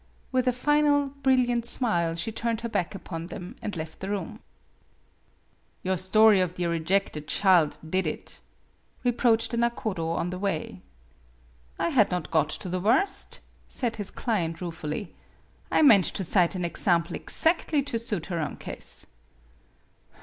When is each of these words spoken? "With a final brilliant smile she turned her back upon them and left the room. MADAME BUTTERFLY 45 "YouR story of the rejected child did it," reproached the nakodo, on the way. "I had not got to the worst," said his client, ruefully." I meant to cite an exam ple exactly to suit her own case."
"With 0.31 0.47
a 0.47 0.51
final 0.51 1.09
brilliant 1.21 1.63
smile 1.63 2.15
she 2.15 2.31
turned 2.31 2.61
her 2.61 2.69
back 2.69 2.95
upon 2.95 3.27
them 3.27 3.55
and 3.61 3.77
left 3.77 3.99
the 3.99 4.09
room. 4.09 4.39
MADAME 4.39 4.39
BUTTERFLY 5.83 5.89
45 5.91 5.91
"YouR 5.91 5.97
story 6.03 6.39
of 6.39 6.55
the 6.55 6.65
rejected 6.65 7.27
child 7.27 7.77
did 7.87 8.07
it," 8.07 8.39
reproached 9.03 9.51
the 9.51 9.57
nakodo, 9.57 10.07
on 10.15 10.31
the 10.31 10.39
way. 10.39 10.81
"I 11.77 11.89
had 11.89 12.09
not 12.09 12.31
got 12.31 12.49
to 12.49 12.67
the 12.67 12.79
worst," 12.79 13.41
said 13.67 13.97
his 13.97 14.09
client, 14.09 14.59
ruefully." 14.59 15.13
I 15.71 15.83
meant 15.83 16.05
to 16.15 16.23
cite 16.23 16.55
an 16.55 16.65
exam 16.65 17.03
ple 17.03 17.15
exactly 17.15 17.83
to 17.83 17.99
suit 17.99 18.25
her 18.25 18.39
own 18.39 18.57
case." 18.57 19.05